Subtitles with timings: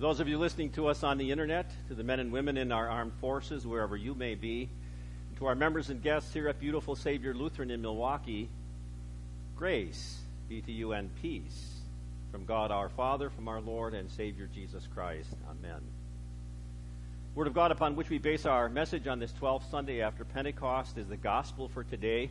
[0.00, 2.70] those of you listening to us on the internet, to the men and women in
[2.70, 4.68] our armed forces, wherever you may be,
[5.38, 8.50] to our members and guests here at Beautiful Savior Lutheran in Milwaukee,
[9.56, 10.18] grace
[10.50, 11.80] be to you and peace
[12.30, 15.30] from God our Father, from our Lord and Savior Jesus Christ.
[15.48, 15.80] Amen.
[17.34, 20.98] Word of God upon which we base our message on this 12th Sunday after Pentecost
[20.98, 22.30] is the gospel for today.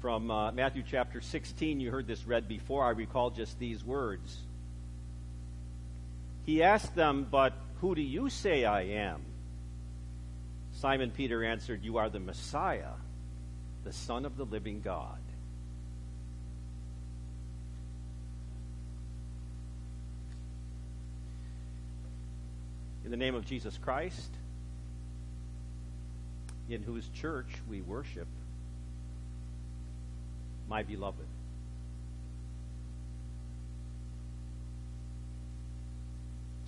[0.00, 2.84] From uh, Matthew chapter 16, you heard this read before.
[2.84, 4.36] I recall just these words.
[6.44, 9.22] He asked them, But who do you say I am?
[10.72, 12.94] Simon Peter answered, You are the Messiah,
[13.84, 15.18] the Son of the living God.
[23.04, 24.30] In the name of Jesus Christ,
[26.68, 28.28] in whose church we worship,
[30.68, 31.26] my beloved.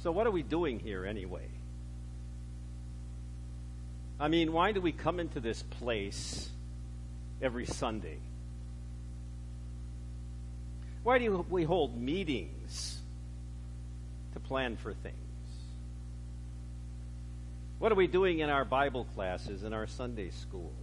[0.04, 1.48] So, what are we doing here anyway?
[4.20, 6.50] I mean, why do we come into this place
[7.40, 8.18] every Sunday?
[11.04, 12.98] Why do we hold meetings
[14.34, 15.16] to plan for things?
[17.78, 20.74] What are we doing in our Bible classes, in our Sunday school?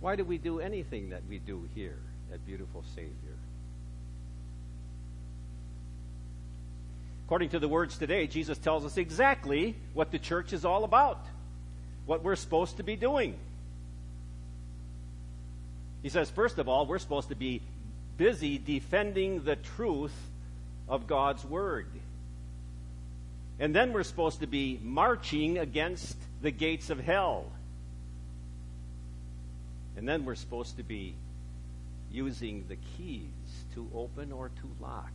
[0.00, 2.00] Why do we do anything that we do here
[2.34, 3.38] at Beautiful Savior?
[7.26, 11.18] According to the words today, Jesus tells us exactly what the church is all about,
[12.06, 13.36] what we're supposed to be doing.
[16.04, 17.62] He says, first of all, we're supposed to be
[18.16, 20.14] busy defending the truth
[20.88, 21.88] of God's Word.
[23.58, 27.46] And then we're supposed to be marching against the gates of hell.
[29.96, 31.16] And then we're supposed to be
[32.12, 33.26] using the keys
[33.74, 35.10] to open or to lock.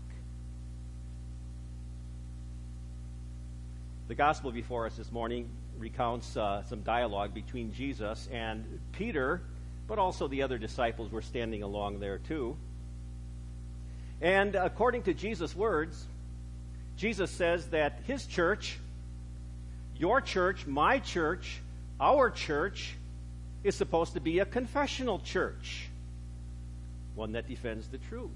[4.12, 9.42] The gospel before us this morning recounts uh, some dialogue between Jesus and Peter,
[9.88, 12.58] but also the other disciples were standing along there too.
[14.20, 16.06] And according to Jesus' words,
[16.98, 18.78] Jesus says that his church,
[19.96, 21.62] your church, my church,
[21.98, 22.96] our church,
[23.64, 25.88] is supposed to be a confessional church.
[27.16, 28.30] One that defends the truth.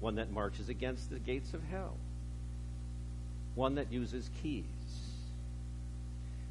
[0.00, 1.98] One that marches against the gates of hell.
[3.56, 4.64] One that uses keys.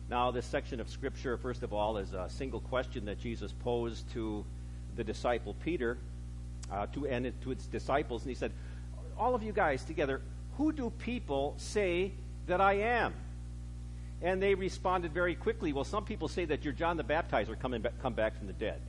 [0.10, 4.08] Now, this section of Scripture, first of all, is a single question that Jesus posed
[4.14, 4.46] to
[4.96, 5.98] the disciple Peter,
[6.72, 8.22] uh, to, and to its disciples.
[8.22, 8.52] And he said,
[9.18, 10.22] All of you guys together,
[10.58, 12.12] who do people say
[12.46, 13.14] that I am?
[14.22, 17.82] And they responded very quickly, Well, some people say that you're John the Baptizer coming
[17.82, 18.82] back, come back from the dead.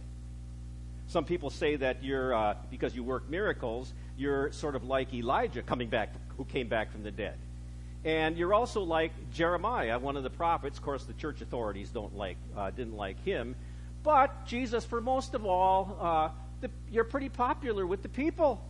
[1.09, 5.63] Some people say that you're, uh, because you work miracles, you're sort of like Elijah
[5.63, 7.39] coming back, who came back from the dead.
[8.07, 10.79] And you're also like Jeremiah, one of the prophets.
[10.79, 13.57] Of course, the church authorities don't like, uh, didn't like him.
[14.05, 16.29] But Jesus, for most of all, uh,
[16.61, 18.63] the, you're pretty popular with the people.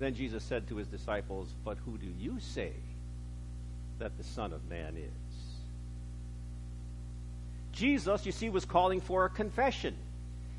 [0.00, 2.72] Then Jesus said to his disciples, But who do you say
[4.00, 5.36] that the Son of Man is?
[7.70, 9.94] Jesus, you see, was calling for a confession.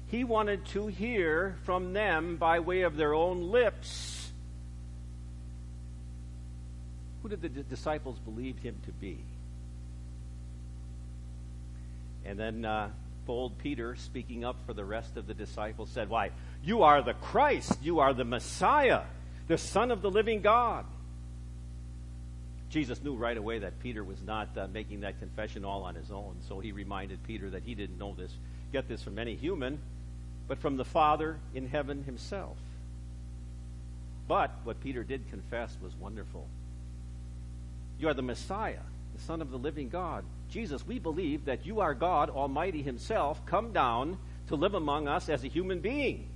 [0.07, 4.14] He wanted to hear from them by way of their own lips.
[7.25, 9.17] Who did the disciples believe him to be?
[12.23, 12.91] And then uh,
[13.25, 16.29] bold Peter, speaking up for the rest of the disciples, said, Why,
[16.63, 19.01] you are the Christ, you are the Messiah
[19.47, 20.85] the Son of the living God.
[22.69, 26.11] Jesus knew right away that Peter was not uh, making that confession all on his
[26.11, 28.31] own, so he reminded Peter that he didn't know this,
[28.71, 29.79] get this from any human,
[30.47, 32.55] but from the Father in heaven himself.
[34.27, 36.45] But what Peter did confess was wonderful.
[37.99, 38.79] You are the Messiah,
[39.15, 40.23] the Son of the living God.
[40.49, 45.29] Jesus, we believe that you are God Almighty Himself, come down to live among us
[45.29, 46.27] as a human being.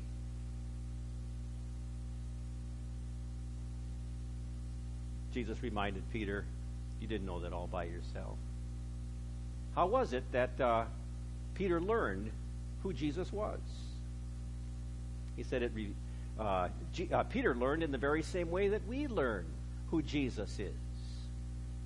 [5.34, 6.46] Jesus reminded Peter,
[7.00, 8.38] You didn't know that all by yourself.
[9.76, 10.86] How was it that uh,
[11.54, 12.32] Peter learned
[12.84, 13.60] who Jesus was?
[15.36, 15.72] He said it.
[16.40, 19.46] Uh, G- uh, Peter learned in the very same way that we learn
[19.92, 20.74] who Jesus is.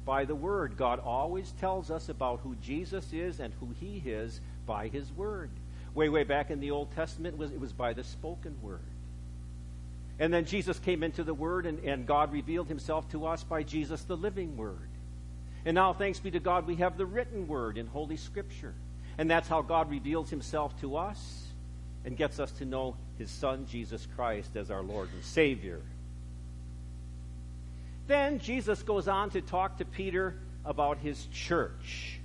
[0.05, 0.77] By the Word.
[0.77, 5.50] God always tells us about who Jesus is and who He is by His Word.
[5.94, 8.79] Way, way back in the Old Testament, it was, by the spoken Word.
[10.19, 13.63] And then Jesus came into the Word, and, and God revealed himself to us by
[13.63, 14.89] Jesus, the living Word.
[15.65, 18.73] And now, thanks be to God, we have the written Word in Holy Scripture.
[19.17, 21.47] And that's how God reveals himself to us
[22.05, 25.81] and gets us to know his Son, Jesus Christ, as our Lord and Savior.
[28.07, 30.35] Then Jesus goes on to talk to Peter
[30.65, 32.19] about his church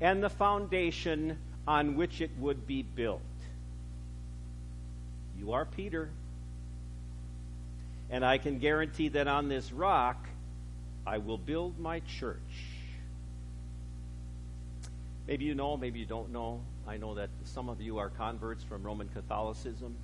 [0.00, 3.20] and the foundation on which it would be built.
[5.38, 6.10] You are Peter.
[8.10, 10.26] And I can guarantee that on this rock
[11.06, 12.38] I will build my church.
[15.26, 16.60] Maybe you know, maybe you don't know.
[16.86, 19.94] I know that some of you are converts from Roman Catholicism.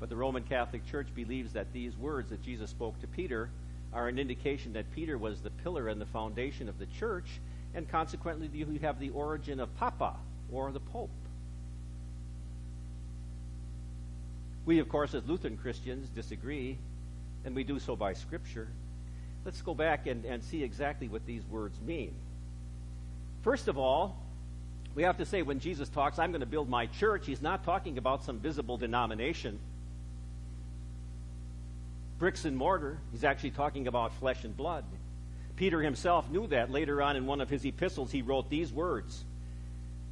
[0.00, 3.50] But the Roman Catholic Church believes that these words that Jesus spoke to Peter
[3.92, 7.26] are an indication that Peter was the pillar and the foundation of the church,
[7.74, 10.14] and consequently, you have the origin of Papa
[10.50, 11.10] or the Pope.
[14.64, 16.78] We, of course, as Lutheran Christians, disagree,
[17.44, 18.68] and we do so by Scripture.
[19.44, 22.14] Let's go back and, and see exactly what these words mean.
[23.42, 24.16] First of all,
[24.94, 27.64] we have to say when Jesus talks, I'm going to build my church, he's not
[27.64, 29.58] talking about some visible denomination.
[32.22, 34.84] Bricks and mortar, he's actually talking about flesh and blood.
[35.56, 36.70] Peter himself knew that.
[36.70, 39.24] Later on in one of his epistles, he wrote these words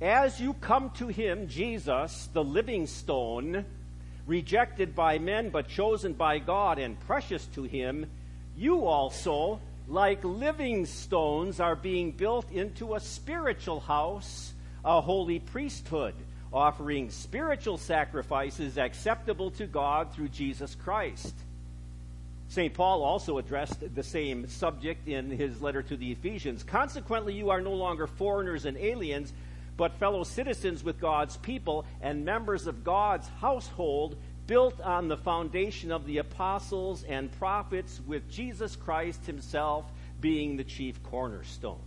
[0.01, 3.65] As you come to him, Jesus, the living stone,
[4.27, 8.11] rejected by men but chosen by God and precious to him,
[8.57, 14.53] you also, like living stones, are being built into a spiritual house,
[14.85, 16.17] a holy priesthood,
[16.53, 21.37] offering spiritual sacrifices acceptable to God through Jesus Christ.
[22.51, 22.75] St.
[22.75, 26.65] Paul also addressed the same subject in his letter to the Ephesians.
[26.65, 29.33] Consequently, you are no longer foreigners and aliens
[29.77, 34.17] but fellow citizens with God's people and members of God's household,
[34.47, 39.87] built on the foundation of the apostles and prophets, with Jesus Christ himself
[40.21, 41.81] being the chief cornerstone.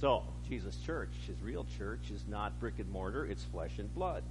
[0.00, 4.22] So, Jesus' church, his real church, is not brick and mortar, it's flesh and blood.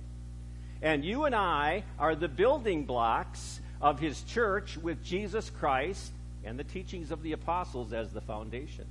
[0.82, 6.12] And you and I are the building blocks of his church with Jesus Christ
[6.44, 8.86] and the teachings of the apostles as the foundation.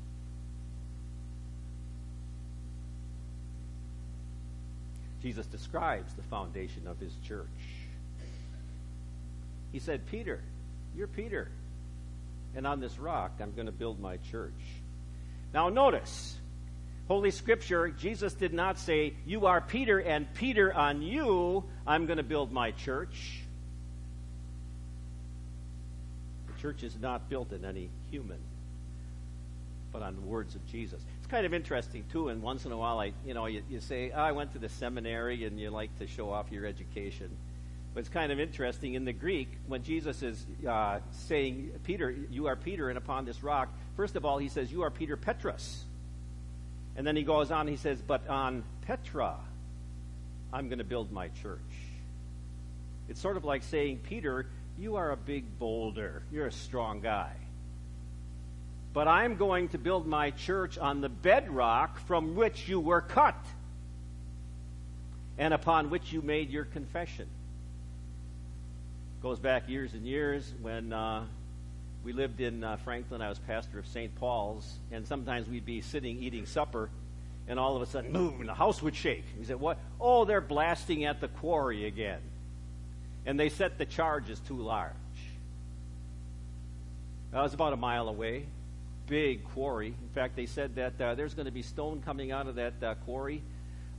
[5.23, 7.47] Jesus describes the foundation of his church.
[9.73, 10.41] He said, Peter,
[10.97, 11.49] you're Peter,
[12.55, 14.53] and on this rock I'm going to build my church.
[15.53, 16.37] Now, notice,
[17.09, 22.19] Holy Scripture, Jesus did not say, You are Peter, and Peter, on you I'm going
[22.19, 23.41] to build my church.
[26.47, 28.39] The church is not built in any human,
[29.91, 32.29] but on the words of Jesus It's kind of interesting too.
[32.29, 34.59] And once in a while, I you know you, you say, oh, I went to
[34.59, 37.31] the seminary, and you like to show off your education.
[37.95, 42.49] But it's kind of interesting in the Greek when Jesus is uh, saying, "Peter, you
[42.49, 45.85] are Peter, and upon this rock." First of all, he says, "You are Peter Petrus,"
[46.97, 47.67] and then he goes on.
[47.67, 49.37] He says, "But on Petra,
[50.53, 51.61] I'm going to build my church."
[53.09, 54.47] It's sort of like saying, Peter,
[54.79, 56.23] you are a big boulder.
[56.31, 57.33] You're a strong guy
[58.99, 63.37] but I'm going to build my church on the bedrock from which you were cut
[65.39, 67.29] and upon which you made your confession.
[69.23, 71.27] Goes back years and years when uh,
[72.05, 73.23] we lived in uh, Franklin.
[73.23, 74.15] I was pastor of St.
[74.17, 76.91] Paul's, and sometimes we'd be sitting eating supper,
[77.49, 79.25] and all of a sudden, boom, the house would shake.
[79.39, 79.79] He said, "What?
[80.01, 82.21] Oh, they're blasting at the quarry again."
[83.27, 84.93] And they set the charges too large.
[87.33, 88.47] I was about a mile away
[89.09, 89.89] big quarry.
[89.89, 92.75] In fact, they said that uh, there's going to be stone coming out of that
[92.83, 93.43] uh, quarry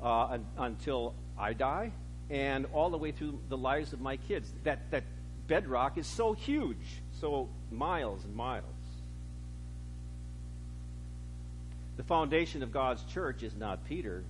[0.02, 1.92] uh, un- until I die
[2.30, 4.52] and all the way through the lives of my kids.
[4.64, 5.04] That, that
[5.48, 8.66] bedrock is so huge, so miles and miles.
[12.00, 14.24] The foundation of God's church is not Peter,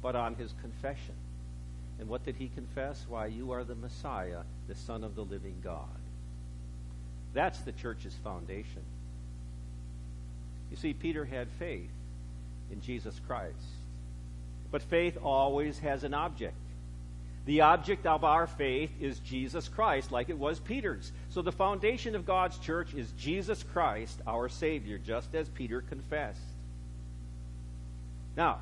[0.00, 1.16] but on his confession.
[1.98, 3.04] And what did he confess?
[3.08, 5.88] Why, you are the Messiah, the Son of the living God.
[7.34, 8.84] That's the church's foundation.
[10.70, 11.90] You see, Peter had faith
[12.70, 13.56] in Jesus Christ.
[14.70, 16.54] But faith always has an object.
[17.44, 21.10] The object of our faith is Jesus Christ, like it was Peter's.
[21.30, 26.38] So the foundation of God's church is Jesus Christ, our Savior, just as Peter confessed.
[28.36, 28.58] Now,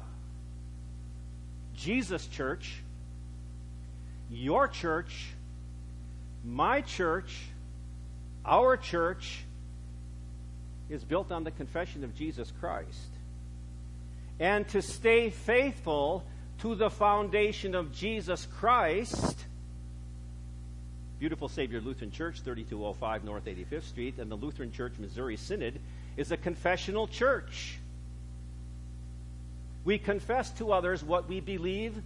[1.74, 2.82] Jesus' church,
[4.30, 5.26] your church,
[6.44, 7.34] my church,
[8.44, 9.40] our church,
[10.88, 13.08] is built on the confession of Jesus Christ.
[14.38, 16.24] And to stay faithful
[16.60, 19.36] to the foundation of Jesus Christ,
[21.18, 25.80] Beautiful Savior Lutheran Church, 3205 North 85th Street, and the Lutheran Church Missouri Synod
[26.16, 27.78] is a confessional church.
[29.84, 32.00] We confess to others what we believe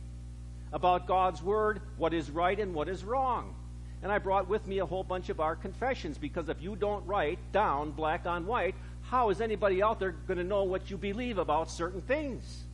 [0.73, 3.55] about God's Word, what is right and what is wrong.
[4.03, 7.07] And I brought with me a whole bunch of our confessions because if you don't
[7.07, 10.97] write down black on white, how is anybody out there going to know what you
[10.97, 12.65] believe about certain things?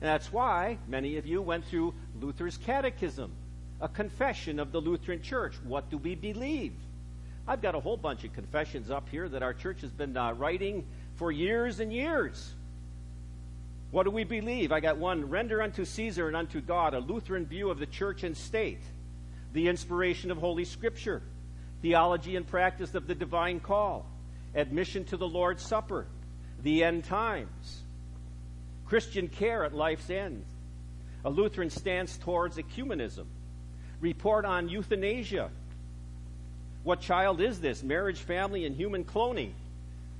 [0.00, 3.30] And that's why many of you went through Luther's Catechism,
[3.80, 5.54] a confession of the Lutheran Church.
[5.64, 6.72] What do we believe?
[7.46, 10.32] I've got a whole bunch of confessions up here that our church has been uh,
[10.32, 12.54] writing for years and years.
[13.90, 14.70] What do we believe?
[14.70, 18.22] I got one render unto Caesar and unto God a Lutheran view of the church
[18.22, 18.82] and state
[19.52, 21.22] the inspiration of Holy Scripture,
[21.82, 24.06] theology and practice of the divine call,
[24.54, 26.06] admission to the Lord's Supper,
[26.62, 27.82] the end times,
[28.86, 30.44] Christian care at life's end,
[31.24, 33.26] a Lutheran stance towards ecumenism,
[34.00, 35.50] report on euthanasia.
[36.84, 37.82] What child is this?
[37.82, 39.52] Marriage, family, and human cloning.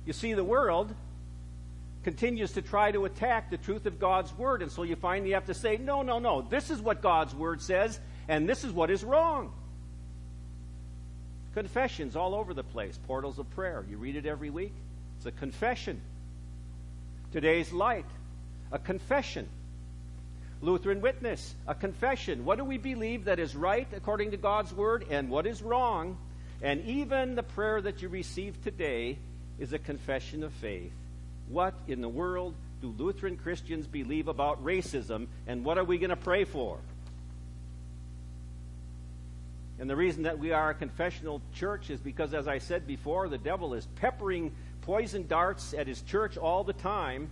[0.05, 0.93] You see, the world
[2.03, 5.45] continues to try to attack the truth of God's Word, and so you finally have
[5.45, 8.89] to say, no, no, no, this is what God's Word says, and this is what
[8.89, 9.53] is wrong.
[11.53, 13.85] Confessions all over the place, portals of prayer.
[13.89, 14.73] You read it every week.
[15.17, 16.01] It's a confession.
[17.31, 18.05] Today's light,
[18.71, 19.47] a confession.
[20.61, 22.45] Lutheran witness, a confession.
[22.45, 26.17] What do we believe that is right according to God's word and what is wrong?
[26.61, 29.17] And even the prayer that you receive today
[29.59, 30.93] is a confession of faith.
[31.51, 36.09] What in the world do Lutheran Christians believe about racism and what are we going
[36.09, 36.79] to pray for?
[39.79, 43.27] And the reason that we are a confessional church is because, as I said before,
[43.27, 47.29] the devil is peppering poison darts at his church all the time.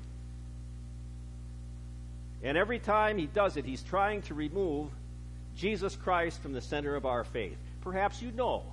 [2.44, 4.90] And every time he does it, he's trying to remove
[5.56, 7.58] Jesus Christ from the center of our faith.
[7.82, 8.64] Perhaps you know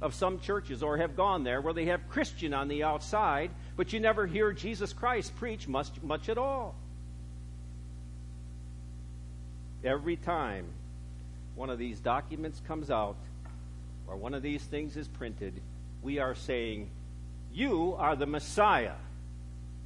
[0.00, 3.92] of some churches or have gone there where they have Christian on the outside, but
[3.92, 6.74] you never hear Jesus Christ preach much, much at all.
[9.84, 10.66] Every time
[11.54, 13.16] one of these documents comes out
[14.06, 15.54] or one of these things is printed,
[16.02, 16.90] we are saying,
[17.52, 18.96] You are the Messiah,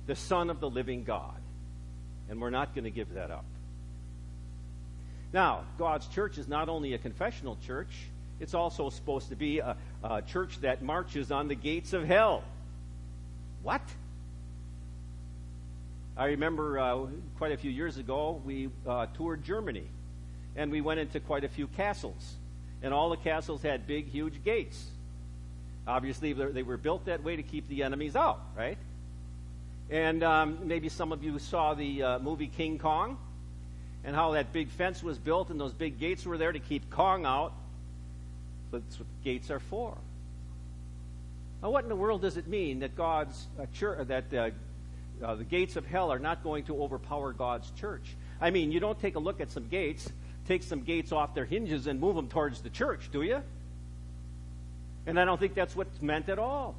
[0.06, 1.36] the Son of the living God.
[2.28, 3.44] And we're not going to give that up.
[5.32, 7.90] Now, God's church is not only a confessional church,
[8.40, 12.42] it's also supposed to be a, a church that marches on the gates of hell.
[13.62, 13.82] What?
[16.16, 17.06] I remember uh,
[17.38, 19.86] quite a few years ago, we uh, toured Germany
[20.56, 22.34] and we went into quite a few castles.
[22.82, 24.84] And all the castles had big, huge gates.
[25.86, 28.78] Obviously, they were built that way to keep the enemies out, right?
[29.90, 33.18] And um, maybe some of you saw the uh, movie King Kong
[34.04, 36.90] and how that big fence was built and those big gates were there to keep
[36.90, 37.52] Kong out.
[38.72, 39.96] That's what gates are for.
[41.62, 44.50] Now, what in the world does it mean that God's uh, church, that uh,
[45.22, 48.16] uh, the gates of hell are not going to overpower God's church?
[48.40, 50.10] I mean, you don't take a look at some gates
[50.50, 53.40] take some gates off their hinges and move them towards the church, do you?
[55.06, 56.74] And I don't think that's what's meant at all.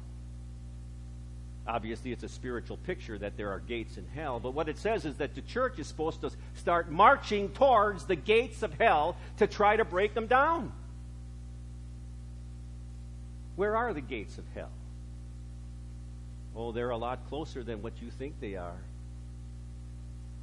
[1.66, 5.06] Obviously, it's a spiritual picture that there are gates in hell, but what it says
[5.06, 9.46] is that the church is supposed to start marching towards the gates of hell to
[9.46, 10.72] try to break them down.
[13.62, 14.72] Where are the gates of hell?
[16.56, 18.80] Oh, they're a lot closer than what you think they are.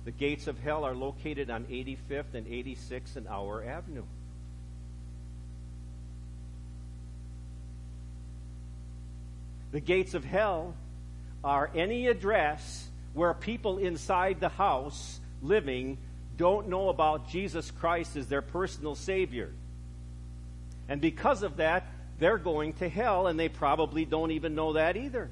[0.06, 4.06] The gates of hell are located on 85th and 86th and Auer Avenue.
[9.74, 10.74] The gates of hell
[11.44, 15.98] are any address where people inside the house living
[16.38, 19.52] don't know about Jesus Christ as their personal Savior.
[20.88, 21.86] And because of that,
[22.20, 25.30] they're going to hell, and they probably don't even know that either.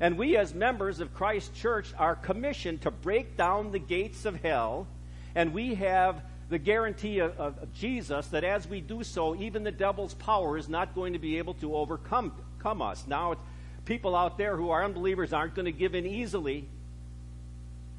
[0.00, 4.40] And we, as members of Christ Church, are commissioned to break down the gates of
[4.42, 4.86] hell.
[5.34, 9.72] And we have the guarantee of, of, Jesus that as we do so, even the
[9.72, 13.04] devil's power is not going to be able to overcome come us.
[13.06, 13.36] Now,
[13.84, 16.66] people out there who are unbelievers aren't going to give in easily.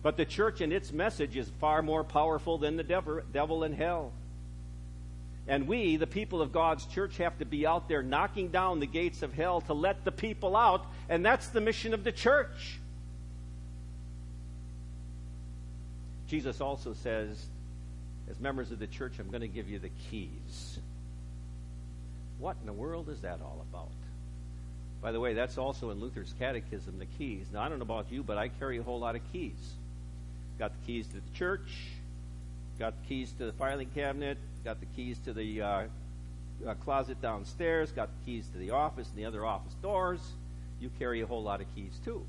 [0.02, 3.74] But the church and its message is far more powerful than the devil, devil and
[3.74, 4.12] hell.
[5.48, 8.88] And we, the people of God's church, have to be out there knocking down the
[8.88, 10.86] gates of hell to let the people out.
[11.08, 12.80] And that's the mission of the church.
[16.28, 17.46] Jesus also says,
[18.30, 20.80] as members of the church, I'm going to give you the keys.
[22.40, 23.92] What in the world is that all about?
[25.02, 27.46] By the way, that's also in Luther's Catechism, the keys.
[27.54, 29.54] Now, I don't know about you, but I carry a whole lot of keys.
[30.58, 31.70] Got the keys to the church,
[32.80, 35.84] got the keys to the filing cabinet, got the keys to the uh,
[36.66, 40.20] uh, closet downstairs, got the keys to the office and the other office doors.
[40.80, 42.26] You carry a whole lot of keys too.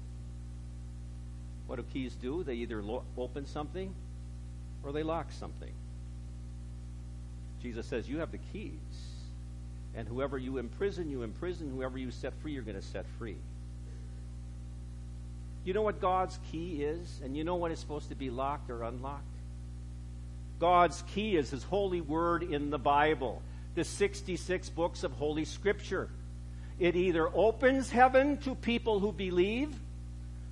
[1.67, 2.45] What do keys do?
[2.45, 3.93] They either lo- open something
[4.85, 5.73] or they lock something.
[7.62, 8.73] Jesus says, You have the keys.
[9.97, 11.71] And whoever you imprison, you imprison.
[11.71, 13.37] Whoever you set free, you're going to set free.
[15.65, 17.21] You know what God's key is?
[17.25, 19.25] And you know when it's supposed to be locked or unlocked?
[20.59, 23.43] God's key is His holy word in the Bible,
[23.75, 26.09] the 66 books of Holy Scripture.
[26.79, 29.75] It either opens heaven to people who believe,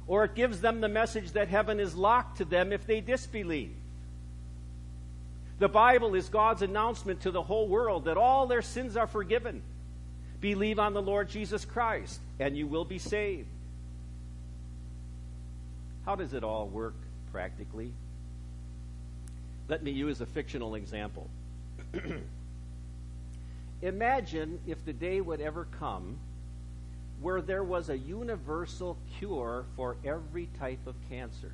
[0.07, 3.75] or it gives them the message that heaven is locked to them if they disbelieve.
[5.59, 9.63] The Bible is God's announcement to the whole world that all their sins are forgiven.
[10.41, 13.49] Believe on the Lord Jesus Christ, and you will be saved.
[16.05, 16.95] How does it all work
[17.33, 17.93] practically?
[19.69, 21.29] Let me use a fictional example.
[23.83, 26.19] Imagine if the day would ever come
[27.21, 31.53] where there was a universal cure for every type of cancer.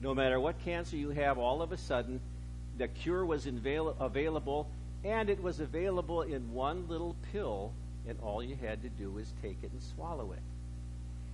[0.00, 2.20] No matter what cancer you have, all of a sudden,
[2.78, 4.68] the cure was avail- available,
[5.04, 7.72] and it was available in one little pill,
[8.06, 10.42] and all you had to do was take it and swallow it.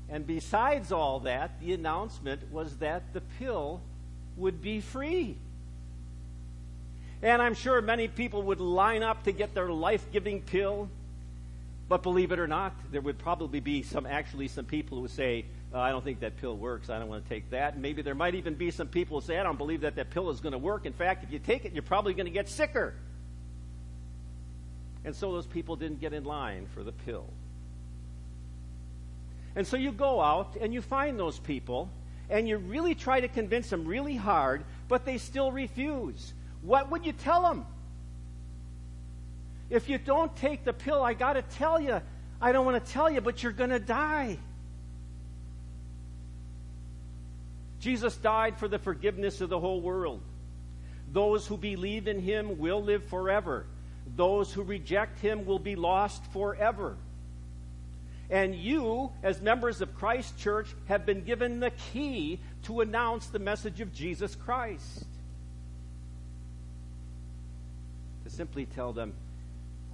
[0.09, 3.81] And besides all that, the announcement was that the pill
[4.37, 5.37] would be free.
[7.23, 10.89] And I'm sure many people would line up to get their life giving pill.
[11.89, 15.11] But believe it or not, there would probably be some, actually, some people who would
[15.11, 16.91] say, I don't think that pill works.
[16.91, 17.75] I don't want to take that.
[17.75, 20.11] And maybe there might even be some people who say, I don't believe that that
[20.11, 20.85] pill is going to work.
[20.85, 22.95] In fact, if you take it, you're probably going to get sicker.
[25.05, 27.27] And so those people didn't get in line for the pill.
[29.55, 31.89] And so you go out and you find those people
[32.33, 36.33] and you really try to convince them really hard, but they still refuse.
[36.63, 37.67] What would you tell them?
[39.69, 42.01] If you don't take the pill, I got to tell you,
[42.41, 44.39] I don't want to tell you, but you're going to die.
[47.81, 50.23] Jesus died for the forgiveness of the whole world.
[51.13, 53.67] Those who believe in him will live forever.
[54.17, 56.97] Those who reject him will be lost forever.
[58.31, 63.39] And you, as members of Christ Church, have been given the key to announce the
[63.39, 65.05] message of Jesus Christ.
[68.25, 69.13] To simply tell them,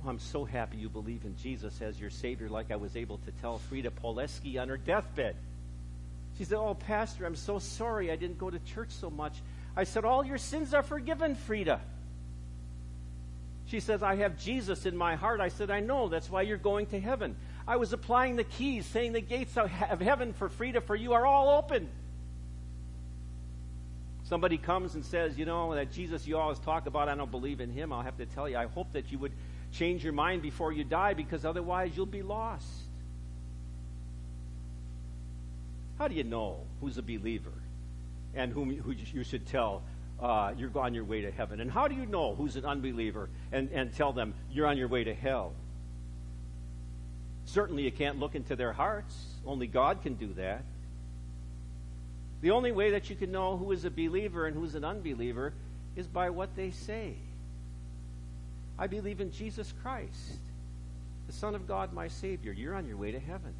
[0.04, 3.18] oh, I'm so happy you believe in Jesus as your Savior, like I was able
[3.18, 5.34] to tell Frida Poleski on her deathbed.
[6.38, 9.34] She said, Oh, Pastor, I'm so sorry I didn't go to church so much.
[9.76, 11.80] I said, All your sins are forgiven, Frida.
[13.66, 15.40] She says, I have Jesus in my heart.
[15.40, 16.08] I said, I know.
[16.08, 17.36] That's why you're going to heaven.
[17.68, 21.26] I was applying the keys, saying the gates of heaven for Frida for you are
[21.26, 21.86] all open.
[24.24, 27.60] Somebody comes and says, You know, that Jesus you always talk about, I don't believe
[27.60, 27.92] in him.
[27.92, 29.32] I'll have to tell you, I hope that you would
[29.70, 32.66] change your mind before you die because otherwise you'll be lost.
[35.98, 37.52] How do you know who's a believer
[38.34, 39.82] and whom who you should tell
[40.20, 41.60] uh, you're on your way to heaven?
[41.60, 44.88] And how do you know who's an unbeliever and, and tell them you're on your
[44.88, 45.52] way to hell?
[47.48, 49.14] Certainly, you can't look into their hearts.
[49.46, 50.62] Only God can do that.
[52.42, 55.54] The only way that you can know who is a believer and who's an unbeliever
[55.96, 57.14] is by what they say.
[58.78, 60.38] I believe in Jesus Christ,
[61.26, 62.52] the Son of God, my Savior.
[62.52, 63.54] You're on your way to heaven.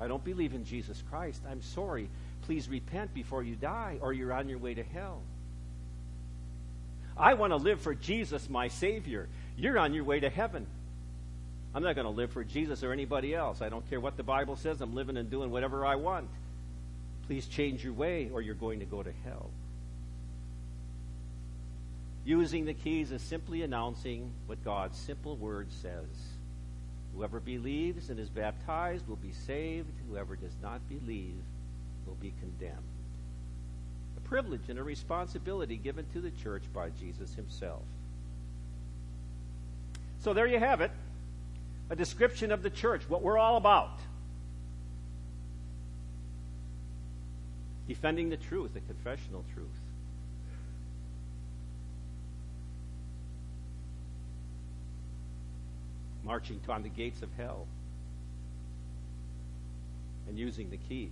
[0.00, 1.42] I don't believe in Jesus Christ.
[1.50, 2.08] I'm sorry.
[2.42, 5.20] Please repent before you die, or you're on your way to hell.
[7.16, 9.28] I want to live for Jesus, my Savior.
[9.56, 10.66] You're on your way to heaven.
[11.74, 13.62] I'm not going to live for Jesus or anybody else.
[13.62, 14.80] I don't care what the Bible says.
[14.80, 16.28] I'm living and doing whatever I want.
[17.26, 19.50] Please change your way or you're going to go to hell.
[22.24, 26.04] Using the keys is simply announcing what God's simple word says.
[27.14, 29.88] Whoever believes and is baptized will be saved.
[30.08, 31.34] Whoever does not believe
[32.04, 32.76] will be condemned.
[34.16, 37.82] A privilege and a responsibility given to the church by Jesus himself.
[40.18, 40.90] So there you have it
[41.90, 43.98] a description of the church, what we're all about.
[47.88, 49.66] Defending the truth, the confessional truth.
[56.22, 57.66] Marching on the gates of hell
[60.28, 61.10] and using the keys.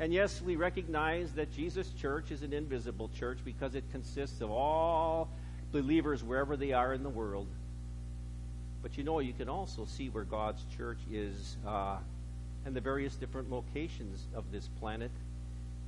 [0.00, 4.50] And yes, we recognize that Jesus' church is an invisible church because it consists of
[4.50, 5.28] all
[5.70, 7.46] believers wherever they are in the world.
[8.82, 11.96] But you know, you can also see where God's church is uh,
[12.64, 15.10] and the various different locations of this planet.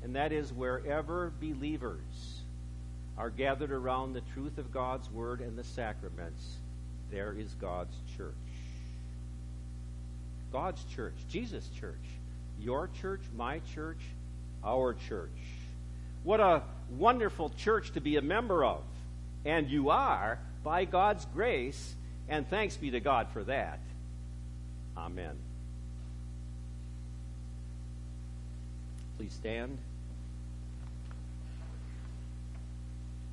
[0.02, 2.40] And that is wherever believers
[3.18, 6.56] are gathered around the truth of God's word and the sacraments,
[7.10, 8.34] there is God's church.
[10.52, 11.94] God's church, Jesus' church,
[12.60, 14.00] your church, my church,
[14.64, 15.28] our church.
[16.24, 16.62] What a
[16.98, 18.82] wonderful church to be a member of.
[19.44, 21.94] And you are by God's grace,
[22.30, 23.80] and thanks be to God for that.
[24.96, 25.36] Amen.
[29.18, 29.76] Please stand.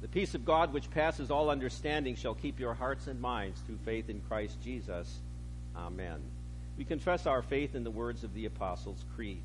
[0.01, 3.79] The peace of God, which passes all understanding, shall keep your hearts and minds through
[3.85, 5.19] faith in Christ Jesus.
[5.75, 6.19] Amen.
[6.77, 9.41] We confess our faith in the words of the Apostles' Creed.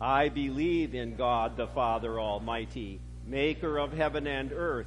[0.00, 4.86] I believe in God the Father Almighty, maker of heaven and earth,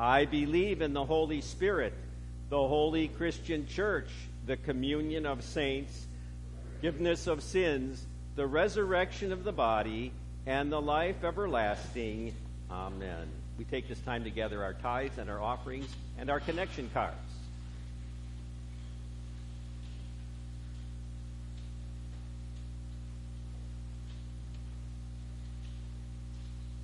[0.00, 1.92] I believe in the Holy Spirit,
[2.48, 4.08] the holy Christian church,
[4.46, 6.06] the communion of saints,
[6.76, 8.02] forgiveness of sins,
[8.34, 10.12] the resurrection of the body,
[10.46, 12.34] and the life everlasting.
[12.70, 13.28] Amen.
[13.58, 17.29] We take this time together, our tithes and our offerings and our connection cards.